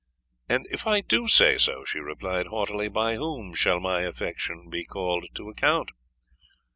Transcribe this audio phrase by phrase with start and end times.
[0.49, 4.83] "And if I do say so," she replied haughtily, "by whom shall my affection be
[4.83, 5.91] called to account?"